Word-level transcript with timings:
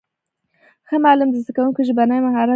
ښه 0.87 0.95
معلم 1.05 1.29
د 1.31 1.35
زدهکوونکو 1.43 1.81
ژبنی 1.87 2.19
مهارت 2.25 2.45
لوړوي. 2.45 2.49